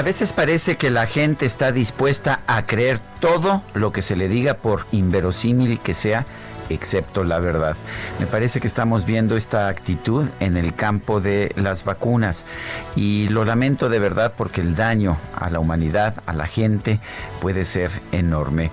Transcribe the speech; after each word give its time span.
A 0.00 0.02
veces 0.02 0.32
parece 0.32 0.78
que 0.78 0.88
la 0.88 1.06
gente 1.06 1.44
está 1.44 1.72
dispuesta 1.72 2.40
a 2.46 2.64
creer 2.64 3.00
todo 3.20 3.62
lo 3.74 3.92
que 3.92 4.00
se 4.00 4.16
le 4.16 4.28
diga 4.28 4.54
por 4.54 4.86
inverosímil 4.92 5.78
que 5.78 5.92
sea 5.92 6.24
excepto 6.70 7.24
la 7.24 7.38
verdad. 7.38 7.76
Me 8.18 8.26
parece 8.26 8.60
que 8.60 8.66
estamos 8.66 9.04
viendo 9.04 9.36
esta 9.36 9.68
actitud 9.68 10.26
en 10.40 10.56
el 10.56 10.74
campo 10.74 11.20
de 11.20 11.52
las 11.56 11.84
vacunas 11.84 12.44
y 12.96 13.28
lo 13.28 13.44
lamento 13.44 13.88
de 13.88 13.98
verdad 13.98 14.32
porque 14.36 14.60
el 14.60 14.76
daño 14.76 15.16
a 15.34 15.50
la 15.50 15.60
humanidad, 15.60 16.14
a 16.26 16.32
la 16.32 16.46
gente, 16.46 17.00
puede 17.40 17.64
ser 17.64 17.90
enorme. 18.12 18.70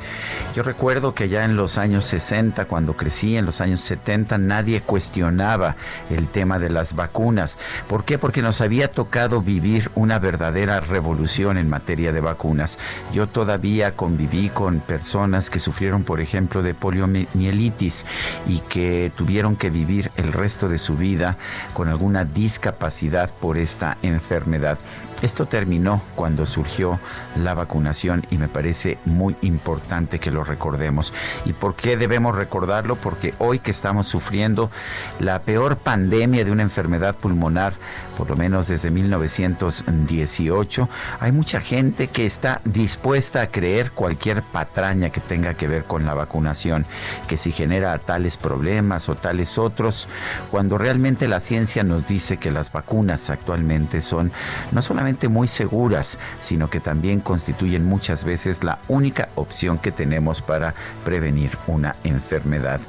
Yo 0.55 0.63
recuerdo 0.63 1.13
que 1.13 1.30
ya 1.30 1.45
en 1.45 1.55
los 1.55 1.77
años 1.77 2.05
60, 2.05 2.66
cuando 2.66 2.95
crecí, 2.95 3.38
en 3.38 3.45
los 3.45 3.61
años 3.61 3.81
70, 3.81 4.38
nadie 4.38 4.81
cuestionaba 4.81 5.75
el 6.09 6.27
tema 6.27 6.59
de 6.59 6.69
las 6.69 6.95
vacunas. 6.95 7.58
¿Por 7.88 8.05
qué? 8.05 8.17
Porque 8.17 8.41
nos 8.41 8.61
había 8.61 8.89
tocado 8.89 9.41
vivir 9.41 9.91
una 9.95 10.19
verdadera 10.19 10.80
revolución 10.80 11.58
en 11.58 11.69
materia 11.69 12.11
de 12.11 12.21
vacunas. 12.21 12.77
Yo 13.14 13.27
todavía 13.27 13.95
conviví 13.95 14.49
con 14.49 14.80
personas 14.80 15.49
que 15.49 15.59
sufrieron, 15.59 16.03
por 16.03 16.21
ejemplo, 16.21 16.61
de 16.61 16.73
poliomielitis 16.73 17.86
y 18.45 18.59
que 18.69 19.11
tuvieron 19.16 19.55
que 19.55 19.69
vivir 19.69 20.11
el 20.16 20.33
resto 20.33 20.69
de 20.69 20.77
su 20.77 20.95
vida 20.95 21.38
con 21.73 21.88
alguna 21.88 22.25
discapacidad 22.25 23.30
por 23.30 23.57
esta 23.57 23.97
enfermedad. 24.02 24.77
Esto 25.21 25.47
terminó 25.47 26.02
cuando 26.15 26.45
surgió 26.45 26.99
la 27.35 27.55
vacunación 27.55 28.23
y 28.30 28.38
me 28.38 28.47
parece 28.47 28.99
muy 29.05 29.35
importante 29.41 30.19
que 30.19 30.30
lo 30.30 30.43
recordemos. 30.43 31.13
¿Y 31.45 31.53
por 31.53 31.75
qué 31.75 31.97
debemos 31.97 32.35
recordarlo? 32.35 32.95
Porque 32.95 33.33
hoy 33.39 33.59
que 33.59 33.71
estamos 33.71 34.08
sufriendo 34.08 34.69
la 35.19 35.39
peor 35.39 35.77
pandemia 35.77 36.45
de 36.45 36.52
una 36.52 36.61
enfermedad 36.63 37.15
pulmonar, 37.15 37.73
por 38.15 38.30
lo 38.30 38.35
menos 38.35 38.67
desde 38.67 38.91
1918, 38.91 40.89
hay 41.19 41.31
mucha 41.31 41.61
gente 41.61 42.08
que 42.08 42.25
está 42.25 42.61
dispuesta 42.63 43.41
a 43.41 43.47
creer 43.47 43.91
cualquier 43.91 44.43
patraña 44.43 45.09
que 45.09 45.21
tenga 45.21 45.53
que 45.55 45.67
ver 45.67 45.83
con 45.85 46.05
la 46.05 46.13
vacunación, 46.13 46.85
que 47.27 47.38
si 47.38 47.52
genera 47.52 47.77
tales 48.00 48.38
problemas 48.38 49.09
o 49.09 49.16
tales 49.16 49.58
otros, 49.58 50.08
cuando 50.52 50.78
realmente 50.78 51.28
la 51.28 51.39
ciencia 51.39 51.83
nos 51.83 52.08
dice 52.08 52.38
que 52.38 52.52
las 52.52 52.72
vacunas 52.72 53.30
actualmente 53.30 54.02
son 54.02 54.31
no 54.72 54.81
solamente 54.81 55.28
muy 55.28 55.47
seguras, 55.47 56.17
sino 56.39 56.70
que 56.70 56.80
también 56.80 57.20
constituyen 57.20 57.86
muchas 57.86 58.23
veces 58.23 58.64
la 58.64 58.80
única 58.87 59.30
opción 59.36 59.77
que 59.77 59.92
tenemos 59.92 60.42
para 60.42 60.73
prevenir 61.04 61.58
una 61.67 61.95
enfermedad. 62.04 62.80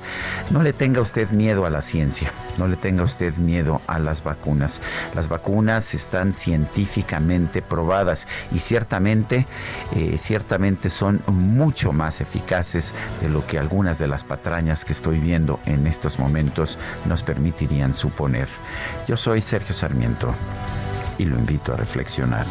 No 0.51 0.63
le 0.63 0.73
tenga 0.73 1.01
usted 1.01 1.31
miedo 1.31 1.67
a 1.67 1.71
la 1.71 1.83
ciencia, 1.83 2.33
no 2.59 2.67
le 2.67 2.77
tenga 2.77 3.05
usted 3.05 3.37
miedo 3.37 3.81
a 3.87 3.99
las 3.99 4.23
vacunas. 4.23 4.81
Las 5.15 5.29
vacunas 5.29 5.95
están 5.95 6.35
científicamente 6.35 7.63
probadas 7.63 8.27
y 8.53 8.59
ciertamente, 8.59 9.47
eh, 9.95 10.17
ciertamente 10.19 10.91
son 10.91 11.23
mucho 11.27 11.93
más 11.93 12.21
eficaces 12.21 12.95
de 13.21 13.29
lo 13.29 13.47
que 13.47 13.59
algunas 13.59 13.99
de 13.99 14.07
las 14.07 14.25
patrañas 14.25 14.78
que 14.85 14.93
estoy 14.93 15.19
viendo 15.19 15.61
en 15.67 15.87
estos 15.87 16.19
momentos 16.19 16.79
nos 17.07 17.23
permitirían 17.23 17.95
suponer. 17.95 18.49
Yo 19.07 19.17
soy 19.17 19.41
Sergio 19.41 19.75
Sarmiento 19.75 20.35
y 21.19 21.25
lo 21.25 21.39
invito 21.39 21.73
a 21.73 21.77
reflexionar. 21.77 22.47